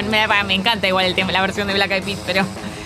[0.00, 0.10] canción.
[0.10, 2.44] Me, me encanta igual el tema, la versión de Black Eyed Peas, pero,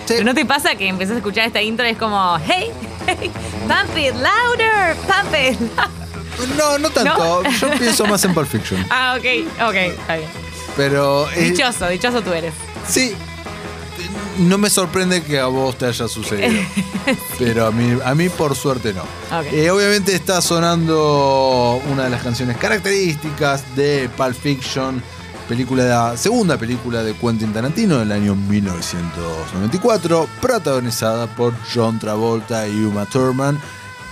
[0.08, 2.70] pero ¿no te pasa que empezás a escuchar esta intro y es como, hey,
[3.06, 3.30] hey,
[3.66, 5.58] pump it louder, pump it.
[6.58, 7.42] No, no tanto.
[7.60, 8.84] Yo pienso más en Pulp Fiction.
[8.90, 9.24] Ah, ok,
[9.68, 10.28] ok, está bien.
[10.76, 11.26] Pero.
[11.30, 12.52] eh, Dichoso, dichoso tú eres.
[12.86, 13.14] Sí.
[14.38, 16.62] No me sorprende que a vos te haya sucedido.
[17.38, 19.02] pero a mí, a mí por suerte no.
[19.50, 25.02] Eh, obviamente está sonando una de las canciones características de Pulp Fiction,
[25.48, 33.06] película segunda película de Quentin Tarantino del año 1994, protagonizada por John Travolta y Uma
[33.06, 33.58] Thurman.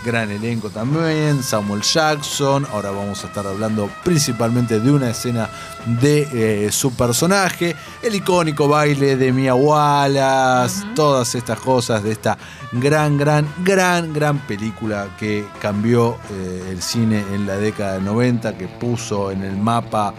[0.05, 2.67] Gran elenco también, Samuel Jackson.
[2.71, 5.49] Ahora vamos a estar hablando principalmente de una escena
[5.87, 12.37] de eh, su personaje, el icónico baile de Mia Wallace, todas estas cosas de esta
[12.73, 18.59] gran, gran, gran, gran película que cambió eh, el cine en la década del 90,
[18.59, 20.13] que puso en el mapa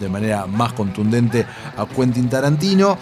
[0.00, 2.98] de manera más contundente a Quentin Tarantino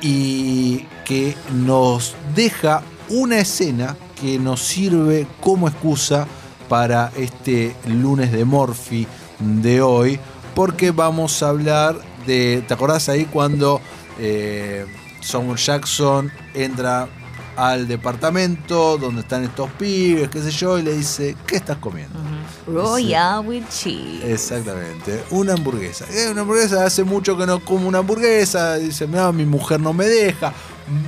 [0.00, 6.26] y que nos deja una escena que nos sirve como excusa
[6.68, 9.06] para este lunes de Morphy
[9.38, 10.18] de hoy,
[10.54, 11.96] porque vamos a hablar
[12.26, 13.80] de, ¿te acordás ahí cuando
[14.18, 14.86] eh,
[15.20, 17.08] Samuel Jackson entra
[17.56, 22.18] al departamento donde están estos pibes, qué sé yo, y le dice, ¿qué estás comiendo?
[22.66, 24.24] Royal with cheese.
[24.24, 26.06] Exactamente, una hamburguesa.
[26.10, 28.74] Eh, Una hamburguesa, hace mucho que no como una hamburguesa.
[28.76, 30.52] Dice, "Mirá, mi mujer no me deja.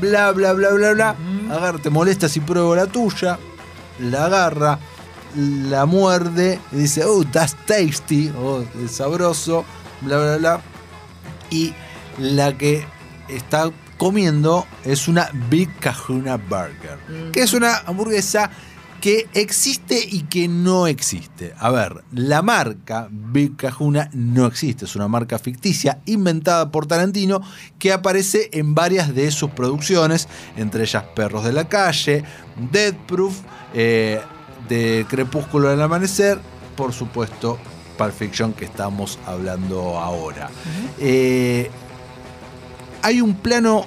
[0.00, 1.16] Bla, bla, bla, bla, bla.
[1.50, 3.38] Agarra, te molesta si pruebo la tuya.
[3.98, 4.78] La agarra,
[5.34, 8.30] la muerde y dice, oh, that's tasty.
[8.38, 9.64] Oh, es sabroso.
[10.02, 10.60] Bla, bla, bla.
[11.50, 11.74] Y
[12.18, 12.84] la que
[13.28, 17.30] está comiendo es una Big Kahuna Burger.
[17.32, 18.50] Que es una hamburguesa
[19.00, 21.54] que existe y que no existe.
[21.58, 27.40] A ver, la marca Big Kahuna no existe, es una marca ficticia inventada por Tarantino
[27.78, 32.24] que aparece en varias de sus producciones, entre ellas Perros de la Calle,
[32.72, 33.40] Dead Proof,
[33.74, 34.20] eh,
[34.68, 36.40] de Crepúsculo del Amanecer,
[36.76, 37.58] por supuesto
[37.96, 40.50] Pulp Fiction que estamos hablando ahora.
[40.98, 41.70] Eh,
[43.06, 43.86] hay un plano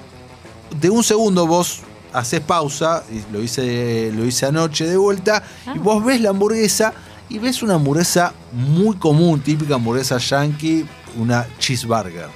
[0.80, 1.80] de un segundo, vos
[2.12, 5.42] haces pausa, y lo hice, lo hice anoche de vuelta,
[5.74, 6.92] y vos ves la hamburguesa
[7.28, 10.86] y ves una hamburguesa muy común, típica hamburguesa yankee,
[11.16, 12.28] una cheeseburger.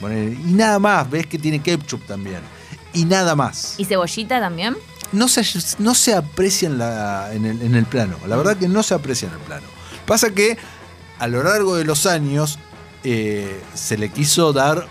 [0.00, 2.40] Bueno, y nada más, ves que tiene ketchup también.
[2.94, 3.74] Y nada más.
[3.78, 4.76] ¿Y cebollita también?
[5.12, 5.42] No se,
[5.80, 8.16] no se aprecia en, la- en el, en el plano.
[8.28, 9.66] La verdad que no se aprecia en el plano.
[10.06, 10.56] Pasa que
[11.18, 12.58] a lo largo de los años
[13.04, 14.86] eh, se le quiso dar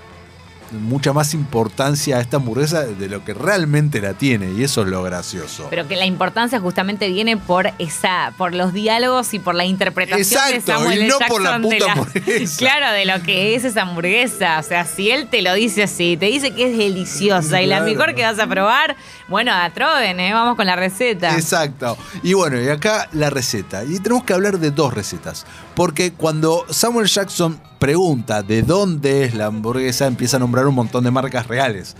[0.71, 4.51] mucha más importancia a esta hamburguesa de lo que realmente la tiene.
[4.51, 5.67] Y eso es lo gracioso.
[5.69, 10.27] Pero que la importancia justamente viene por esa, por los diálogos y por la interpretación
[10.49, 12.57] de Exacto, Samuel y no por la Jackson de puta hamburguesa.
[12.57, 14.59] Claro, de lo que es esa hamburguesa.
[14.59, 17.81] O sea, si él te lo dice así, te dice que es deliciosa y la
[17.81, 18.95] mejor que vas a probar,
[19.27, 20.33] bueno, atroven, ¿eh?
[20.33, 21.35] Vamos con la receta.
[21.35, 21.97] Exacto.
[22.23, 23.83] Y bueno, y acá la receta.
[23.83, 25.45] Y tenemos que hablar de dos recetas.
[25.75, 31.03] Porque cuando Samuel Jackson pregunta de dónde es la hamburguesa, empieza a nombrar un montón
[31.03, 31.95] de marcas reales.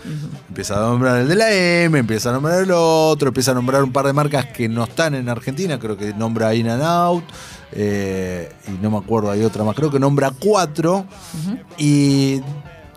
[0.47, 3.84] Empieza a nombrar el de la M, empieza a nombrar el otro, empieza a nombrar
[3.84, 5.78] un par de marcas que no están en Argentina.
[5.78, 7.23] Creo que nombra In and Out.
[7.73, 9.75] eh, y no me acuerdo, hay otra más.
[9.75, 11.06] Creo que nombra cuatro.
[11.78, 12.41] Y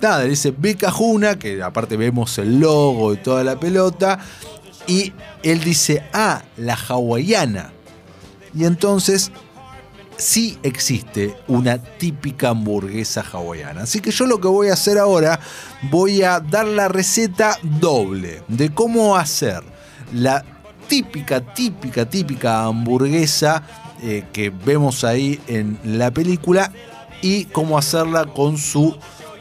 [0.00, 4.18] nada, dice Big Kahuna, que aparte vemos el logo y toda la pelota.
[4.86, 7.72] Y él dice, ah, la hawaiana.
[8.54, 9.30] Y entonces
[10.20, 13.82] sí existe una típica hamburguesa hawaiana.
[13.82, 15.40] Así que yo lo que voy a hacer ahora,
[15.90, 19.62] voy a dar la receta doble de cómo hacer
[20.12, 20.44] la
[20.88, 23.62] típica, típica, típica hamburguesa
[24.02, 26.72] eh, que vemos ahí en la película
[27.22, 28.96] y cómo hacerla con su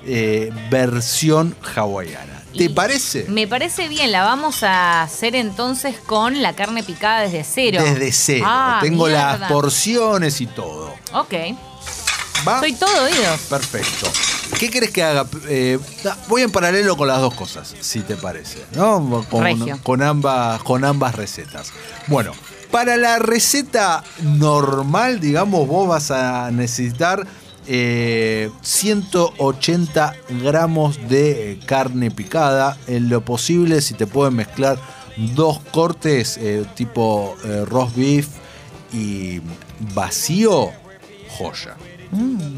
[0.06, 2.39] eh, versión hawaiana.
[2.58, 3.26] ¿Te parece?
[3.28, 7.84] Me parece bien, la vamos a hacer entonces con la carne picada desde cero.
[7.84, 8.46] Desde cero.
[8.48, 10.94] Ah, Tengo las porciones y todo.
[11.14, 11.34] Ok,
[12.48, 12.60] ¿Va?
[12.60, 13.40] soy todo oídos.
[13.50, 14.12] Perfecto.
[14.58, 15.26] ¿Qué querés que haga?
[15.48, 15.78] Eh,
[16.28, 19.26] voy en paralelo con las dos cosas, si te parece, ¿no?
[19.84, 21.72] Con ambas, con ambas recetas.
[22.08, 22.32] Bueno,
[22.72, 27.26] para la receta normal, digamos, vos vas a necesitar
[27.72, 32.78] eh, 180 gramos de eh, carne picada.
[32.88, 34.78] En lo posible, si te pueden mezclar
[35.36, 38.28] dos cortes eh, tipo eh, roast beef
[38.94, 39.40] y
[39.94, 40.72] vacío,
[41.38, 41.76] joya.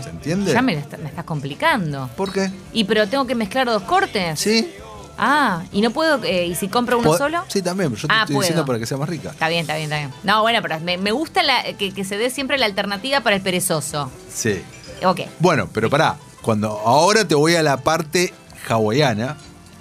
[0.01, 0.51] ¿Se entiende?
[0.51, 0.53] Mm.
[0.55, 2.09] Ya me, está- me estás complicando.
[2.15, 2.49] ¿Por qué?
[2.71, 4.39] ¿Y pero tengo que mezclar dos cortes?
[4.39, 4.71] ¿Sí?
[5.23, 7.45] Ah, ¿y no puedo, eh, y si compro uno solo?
[7.47, 7.93] Sí, también.
[7.95, 8.41] Yo te Ah, estoy puedo.
[8.41, 9.29] diciendo para que sea más rica.
[9.29, 10.11] Está bien, está bien, está bien.
[10.23, 13.35] No, bueno, pero me, me gusta la- que, que se dé siempre la alternativa para
[13.35, 14.09] el perezoso.
[14.33, 14.63] Sí.
[15.05, 15.21] Ok.
[15.39, 16.17] Bueno, pero pará.
[16.41, 18.33] cuando ahora te voy a la parte
[18.67, 19.37] hawaiana,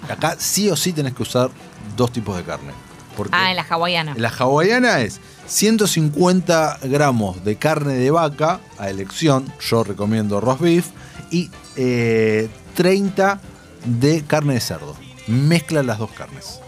[0.07, 1.49] acá sí o sí tenés que usar
[1.97, 2.71] dos tipos de carne.
[3.17, 4.13] Porque Ah, en la hawaiana.
[4.17, 10.85] la hawaiana es 150 gramos de carne de vaca a elección, yo recomiendo roast beef,
[11.31, 13.39] y eh, 30
[13.85, 14.95] de carne de cerdo.
[15.27, 16.59] Mezcla las dos carnes.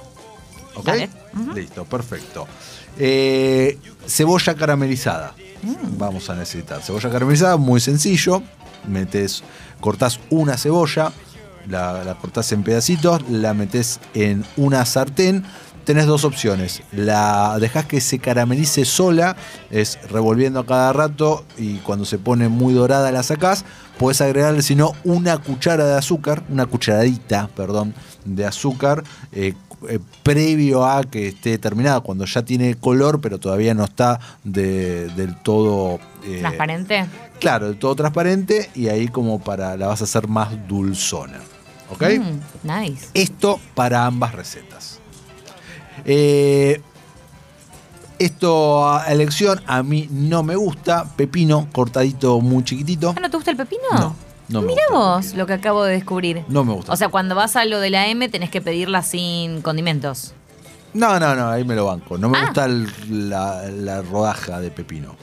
[0.75, 0.89] ¿Ok?
[1.53, 2.47] Listo, perfecto.
[2.97, 3.77] Eh,
[4.07, 5.33] cebolla caramelizada.
[5.61, 5.97] Mm.
[5.97, 6.81] Vamos a necesitar.
[6.81, 8.41] Cebolla caramelizada, muy sencillo.
[8.87, 9.43] Metes,
[9.79, 11.13] cortás una cebolla,
[11.69, 15.45] la, la cortás en pedacitos, la metes en una sartén.
[15.85, 16.81] Tenés dos opciones.
[16.91, 19.35] La dejás que se caramelice sola,
[19.69, 23.65] es revolviendo a cada rato y cuando se pone muy dorada la sacás.
[23.97, 27.93] Podés agregarle, si no, una cuchara de azúcar, una cucharadita, perdón,
[28.25, 29.53] de azúcar eh,
[29.89, 35.07] eh, previo a que esté terminada, cuando ya tiene color, pero todavía no está de-
[35.09, 35.99] del todo.
[36.25, 37.05] eh, Transparente.
[37.39, 41.39] Claro, del todo transparente y ahí como para la vas a hacer más dulzona.
[41.91, 42.01] ¿Ok?
[42.19, 43.07] Mm, nice.
[43.13, 44.92] Esto para ambas recetas.
[46.05, 46.81] Eh,
[48.19, 51.05] esto a elección a mí no me gusta.
[51.15, 53.13] Pepino cortadito muy chiquitito.
[53.17, 53.81] Ah, ¿no te gusta el pepino?
[53.91, 54.15] No,
[54.49, 55.37] no me Mira gusta el vos pepino.
[55.41, 56.43] lo que acabo de descubrir.
[56.47, 56.91] No me gusta.
[56.93, 60.33] O sea, cuando vas a lo de la M tenés que pedirla sin condimentos.
[60.93, 62.17] No, no, no, ahí me lo banco.
[62.17, 62.45] No me Ah.
[62.45, 65.15] gusta el- la, la rodaja de pepino.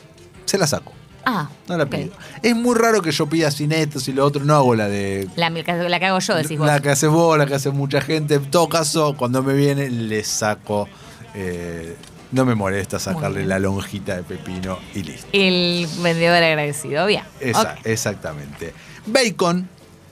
[0.44, 0.92] Se la saco.
[1.24, 2.10] Ah, No la pido.
[2.42, 4.44] Es muy raro que yo pida sin esto, sin lo otro.
[4.44, 5.28] No hago la de.
[5.36, 6.66] La, la que hago yo, decís vos.
[6.66, 8.34] La que hace vos, la que hace mucha gente.
[8.36, 10.88] En todo caso, cuando me viene, le saco.
[11.34, 11.96] eh,
[12.32, 15.26] no me molesta sacarle la lonjita de pepino y listo.
[15.32, 17.24] El vendedor agradecido, bien.
[17.40, 17.74] Esa-.
[17.82, 18.72] Exactamente.
[19.06, 19.68] Bacon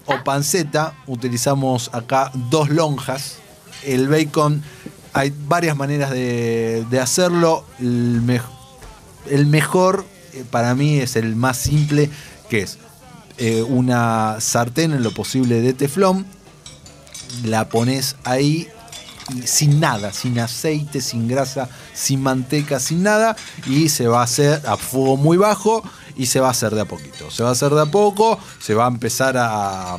[0.06, 3.37] o panceta, utilizamos acá dos lonjas.
[3.84, 4.64] El bacon,
[5.12, 7.64] hay varias maneras de, de hacerlo.
[7.78, 8.43] El, mej-
[9.31, 10.04] el mejor
[10.50, 12.11] para mí es el más simple,
[12.49, 12.79] que es
[13.38, 16.26] eh, una sartén en lo posible de teflón.
[17.44, 18.69] La pones ahí
[19.44, 23.37] sin nada, sin aceite, sin grasa, sin manteca, sin nada,
[23.67, 25.82] y se va a hacer a fuego muy bajo
[26.17, 27.31] y se va a hacer de a poquito.
[27.31, 29.99] Se va a hacer de a poco, se va a empezar a-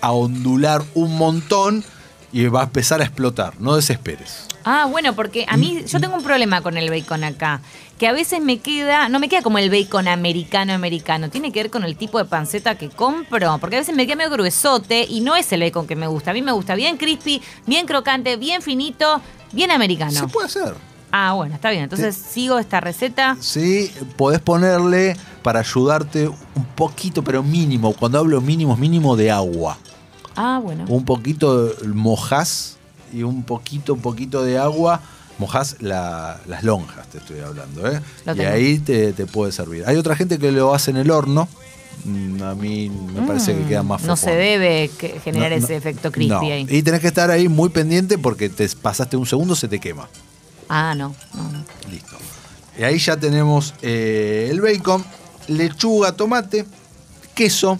[0.00, 1.84] a ondular un montón
[2.32, 3.60] y va a empezar a explotar.
[3.60, 4.47] No desesperes.
[4.64, 7.60] Ah, bueno, porque a mí, yo tengo un problema con el bacon acá.
[7.98, 11.30] Que a veces me queda, no me queda como el bacon americano americano.
[11.30, 13.58] Tiene que ver con el tipo de panceta que compro.
[13.58, 16.30] Porque a veces me queda medio gruesote y no es el bacon que me gusta.
[16.30, 19.20] A mí me gusta bien crispy, bien crocante, bien finito,
[19.52, 20.12] bien americano.
[20.12, 20.74] Se puede hacer.
[21.10, 21.84] Ah, bueno, está bien.
[21.84, 23.36] Entonces sigo esta receta.
[23.40, 27.94] Sí, podés ponerle para ayudarte un poquito, pero mínimo.
[27.94, 29.78] Cuando hablo mínimo, es mínimo de agua.
[30.36, 30.84] Ah, bueno.
[30.88, 32.77] Un poquito mojás
[33.12, 35.00] y un poquito, un poquito de agua.
[35.38, 38.00] Mojás la- las lonjas, te estoy hablando, ¿eh?
[38.26, 38.50] Lo Y tengo.
[38.50, 39.84] ahí te, te puede servir.
[39.86, 41.48] Hay otra gente que lo hace en el horno.
[42.04, 44.88] Mm, A mí me parece que queda más Mm, No se debe
[45.22, 46.40] generar No, no, ese efecto crispy no.
[46.40, 46.66] ahí.
[46.68, 50.08] Y tenés que estar ahí muy pendiente porque te pasaste un segundo, se te quema.
[50.68, 51.14] Ah, no.
[51.90, 52.16] Listo.
[52.78, 55.04] Y ahí ya tenemos eh, el bacon,
[55.48, 56.64] lechuga, tomate,
[57.34, 57.78] queso,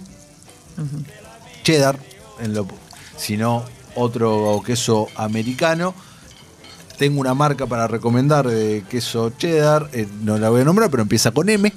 [1.63, 1.99] cheddar,
[2.41, 2.67] en lo,
[3.17, 3.63] si no
[3.99, 5.93] otro queso americano.
[6.97, 11.03] Tengo una marca para recomendar de queso cheddar, eh, no la voy a nombrar, pero
[11.03, 11.71] empieza con M.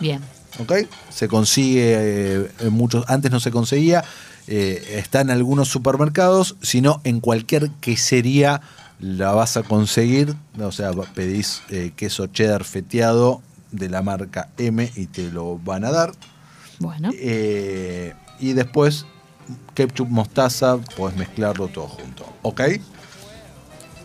[0.00, 0.20] Bien.
[0.58, 0.72] ¿ok?
[1.10, 4.02] Se consigue eh, en muchos, antes no se conseguía,
[4.48, 8.60] eh, está en algunos supermercados, sino en cualquier quesería
[8.98, 11.62] la vas a conseguir, o sea, pedís
[11.96, 13.40] queso cheddar feteado
[13.70, 16.12] de la marca M y te lo van a dar.
[16.80, 17.10] Bueno.
[17.12, 19.06] Y después
[19.74, 22.60] ketchup, mostaza, podés mezclarlo todo junto, ¿ok?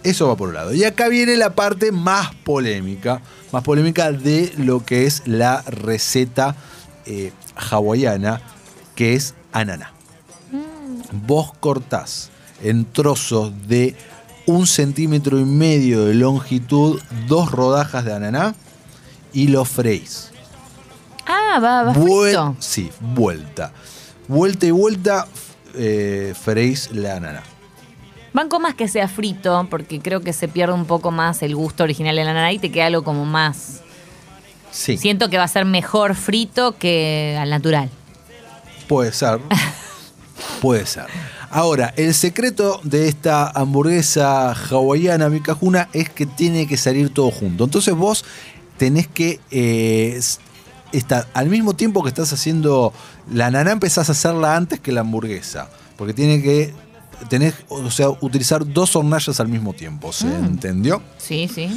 [0.03, 0.73] Eso va por un lado.
[0.73, 3.21] Y acá viene la parte más polémica,
[3.51, 6.55] más polémica de lo que es la receta
[7.07, 8.41] eh, hawaiana,
[8.95, 9.91] que es ananá.
[11.11, 12.29] Vos cortás
[12.63, 13.95] en trozos de
[14.45, 18.53] un centímetro y medio de longitud dos rodajas de ananá
[19.33, 20.29] y lo freís.
[21.25, 22.55] Ah, va, va Vuel- frito.
[22.59, 23.71] sí, vuelta.
[24.27, 25.27] Vuelta y vuelta
[25.75, 27.43] eh, freís la ananá.
[28.33, 31.83] Banco más que sea frito, porque creo que se pierde un poco más el gusto
[31.83, 33.81] original de la nana y te queda algo como más.
[34.71, 37.89] Sí, Siento que va a ser mejor frito que al natural.
[38.89, 39.39] puede ser.
[40.61, 41.05] puede ser.
[41.49, 47.63] Ahora, el secreto de esta hamburguesa hawaiana micajuna es que tiene que salir todo junto.
[47.63, 48.25] Entonces vos
[48.77, 50.19] tenés que eh,
[50.97, 52.93] estar al mismo tiempo que estás haciendo
[53.31, 55.69] la ananá, empezás a hacerla antes que la hamburguesa.
[55.97, 56.73] Porque tiene que
[57.29, 60.11] tenés, o sea, utilizar dos hornallas al mismo tiempo.
[60.11, 60.45] ¿Se Mm.
[60.45, 61.01] entendió?
[61.17, 61.69] Sí, sí.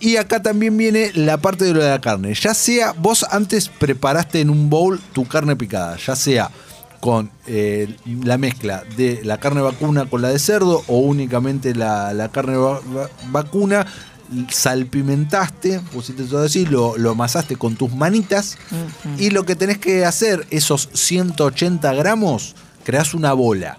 [0.00, 2.34] Y acá también viene la parte de lo de la carne.
[2.34, 6.50] Ya sea, vos antes preparaste en un bowl tu carne picada, ya sea
[7.00, 12.12] con eh, la mezcla de la carne vacuna con la de cerdo o únicamente la,
[12.12, 13.86] la carne va- va- vacuna,
[14.48, 18.56] salpimentaste, pusiste todo así, lo, lo amasaste con tus manitas
[19.18, 23.78] y lo que tenés que hacer, esos 180 gramos, creás una bola,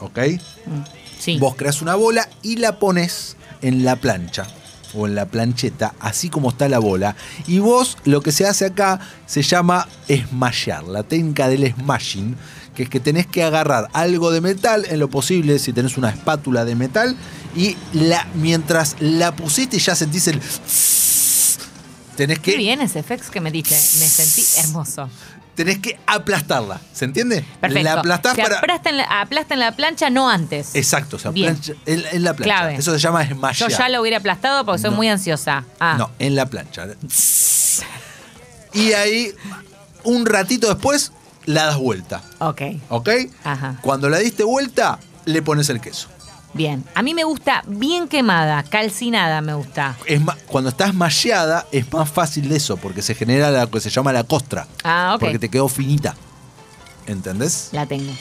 [0.00, 0.18] ¿ok?
[0.66, 1.38] Mm, Sí.
[1.38, 4.48] Vos creas una bola y la pones en la plancha
[4.92, 7.14] o en la plancheta, así como está la bola.
[7.46, 12.34] Y vos lo que se hace acá se llama esmallar, la técnica del smashing,
[12.74, 16.10] que es que tenés que agarrar algo de metal, en lo posible, si tenés una
[16.10, 17.14] espátula de metal,
[17.54, 20.40] y la, mientras la pusiste y ya sentís el...
[22.16, 23.74] Tenés Qué que, bien ese effects que me diste.
[23.74, 25.08] Me sentí hermoso.
[25.54, 27.42] tenés que aplastarla, ¿se entiende?
[27.60, 27.84] Perfecto.
[27.84, 28.60] La aplastás se para...
[28.84, 30.74] en, la, aplasta en la plancha, no antes.
[30.74, 32.42] Exacto, en, en la plancha.
[32.58, 32.74] Clave.
[32.76, 33.70] Eso se llama Yo esmallar.
[33.70, 34.96] ya lo hubiera aplastado porque soy No.
[34.96, 35.64] muy ansiosa.
[35.80, 36.86] Ah, No, en la plancha.
[38.74, 39.32] Y ahí,
[40.04, 41.12] un ratito después,
[41.46, 42.22] la das vuelta.
[42.40, 42.62] ok.
[42.90, 43.08] ¿Ok?
[43.44, 43.78] Ajá.
[43.82, 46.08] Cuando la diste vuelta, le pones el queso.
[46.54, 46.84] Bien.
[46.94, 49.96] A mí me gusta bien quemada, calcinada me gusta.
[50.06, 53.80] Es ma- cuando estás mallada, es más fácil de eso, porque se genera lo que
[53.80, 54.66] se llama la costra.
[54.84, 55.20] Ah, ok.
[55.20, 56.14] Porque te quedó finita.
[57.06, 57.70] ¿Entendés?
[57.72, 58.12] La tengo.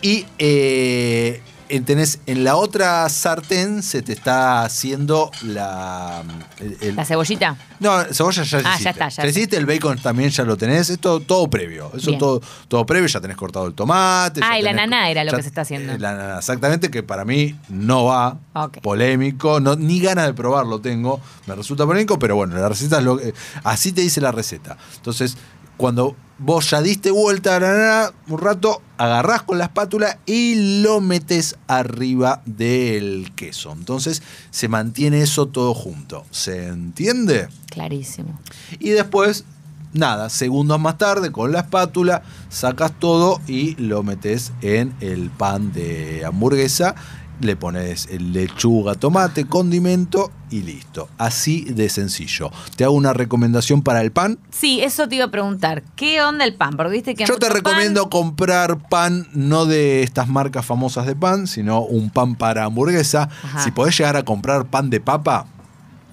[0.00, 1.42] Y eh,
[1.84, 6.22] tenés en la otra sartén se te está haciendo la.
[6.58, 7.56] el- el- La cebollita.
[7.80, 8.84] No, cebolla ya Ah, hiciste.
[8.84, 9.26] ya está, ya Ya está.
[9.28, 10.88] hiciste, el bacon también ya lo tenés.
[10.90, 11.90] Es todo, todo previo.
[11.96, 12.18] Eso Bien.
[12.18, 14.40] todo, todo previo, ya tenés cortado el tomate.
[14.42, 15.92] Ah, y la naná era lo ya- que se está haciendo.
[15.92, 18.38] eh, La naná, exactamente, que para mí no va.
[18.54, 18.78] Ok.
[18.80, 19.60] Polémico.
[19.60, 21.20] No, ni ganas de probarlo tengo.
[21.46, 24.76] Me resulta polémico, pero bueno, la receta es lo que- Así te dice la receta.
[24.96, 25.36] Entonces,
[25.76, 30.80] cuando vos ya diste vuelta a la naná, un rato, agarrás con la espátula y
[30.82, 33.72] lo metes arriba del queso.
[33.72, 36.24] Entonces, se mantiene eso todo junto.
[36.30, 37.48] ¿Se entiende?
[37.70, 38.38] Clarísimo.
[38.78, 39.44] Y después,
[39.92, 45.72] nada, segundos más tarde, con la espátula, sacas todo y lo metes en el pan
[45.72, 46.94] de hamburguesa.
[47.40, 51.08] Le pones lechuga, tomate, condimento y listo.
[51.18, 52.50] Así de sencillo.
[52.76, 54.38] Te hago una recomendación para el pan.
[54.50, 55.82] Sí, eso te iba a preguntar.
[55.96, 56.76] ¿Qué onda el pan?
[56.78, 61.14] Porque viste que Yo te recomiendo pan- comprar pan no de estas marcas famosas de
[61.14, 63.28] pan, sino un pan para hamburguesa.
[63.42, 63.62] Ajá.
[63.62, 65.44] Si podés llegar a comprar pan de papa,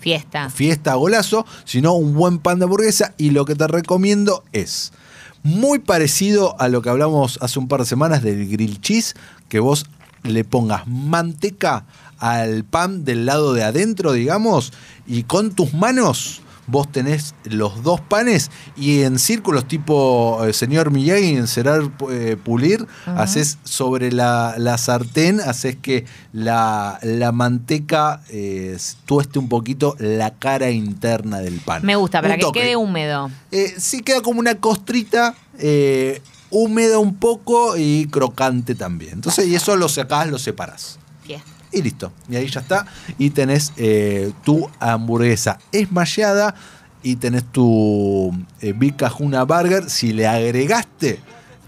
[0.01, 0.50] Fiesta.
[0.50, 3.13] fiesta golazo, sino un buen pan de hamburguesa.
[3.18, 4.92] Y lo que te recomiendo es
[5.42, 9.13] muy parecido a lo que hablamos hace un par de semanas del grill cheese,
[9.48, 9.86] que vos
[10.24, 11.86] le pongas manteca
[12.18, 14.72] al pan del lado de adentro, digamos,
[15.06, 20.92] y con tus manos vos tenés los dos panes y en círculos tipo eh, señor
[20.92, 28.77] Miyagi, encerar, eh, pulir, haces sobre la, la sartén, haces que la, la manteca eh,
[29.06, 31.86] tueste un poquito la cara interna del pan.
[31.86, 32.62] Me gusta, para Un que toque.
[32.62, 33.30] quede húmedo.
[33.77, 35.36] Sí queda como una costrita
[36.53, 39.13] húmeda un poco y crocante también.
[39.13, 41.00] Entonces, y eso lo sacás, lo separás.
[41.24, 41.50] Fiesta.
[41.72, 42.13] Y listo.
[42.29, 42.86] Y ahí ya está.
[43.17, 46.53] Y tenés eh, tu hamburguesa esmallada
[47.01, 48.31] y tenés tu
[48.62, 48.95] eh, Big
[49.48, 49.89] Burger.
[49.89, 51.19] Si le agregaste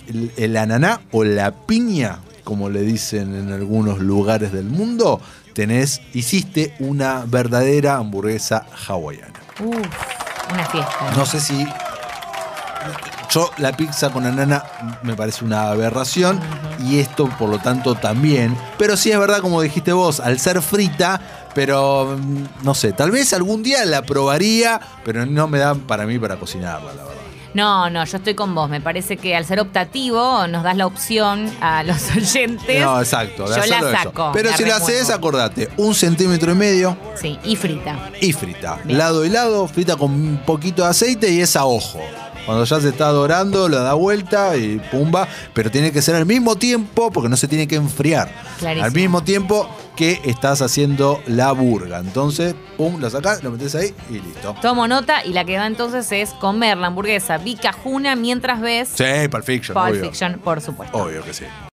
[0.07, 5.19] el, el ananá o la piña, como le dicen en algunos lugares del mundo,
[5.53, 9.33] tenés, hiciste una verdadera hamburguesa hawaiana.
[9.59, 11.11] Uf, una fiesta.
[11.15, 11.65] No sé si.
[13.35, 14.63] Yo, la pizza con anana
[15.03, 16.39] me parece una aberración
[16.81, 18.57] y esto, por lo tanto, también.
[18.77, 21.19] Pero sí es verdad, como dijiste vos, al ser frita,
[21.53, 26.05] pero mm, no sé, tal vez algún día la probaría, pero no me da para
[26.05, 27.11] mí para cocinarla, la verdad.
[27.53, 28.69] No, no, yo estoy con vos.
[28.69, 32.81] Me parece que al ser optativo nos das la opción a los oyentes.
[32.81, 33.91] No, exacto, Yo la eso.
[33.91, 34.31] saco.
[34.33, 38.09] Pero la si la haces, acordate, un centímetro y medio Sí, y frita.
[38.21, 38.79] y frita.
[38.85, 38.97] Bien.
[38.97, 41.99] Lado y lado, frita con un poquito de aceite y es a ojo.
[42.45, 45.27] Cuando ya se está dorando, lo da vuelta y pumba.
[45.53, 48.31] Pero tiene que ser al mismo tiempo, porque no se tiene que enfriar.
[48.59, 48.85] Clarísimo.
[48.85, 51.99] Al mismo tiempo que estás haciendo la burga.
[51.99, 54.55] Entonces, pum, la sacás, lo metes ahí y listo.
[54.61, 59.27] Tomo nota y la que va entonces es comer la hamburguesa bicajuna mientras ves Sí,
[59.31, 60.03] Pulp Fiction, Pulp obvio.
[60.03, 60.97] Fiction, por supuesto.
[60.97, 61.45] Obvio que sí.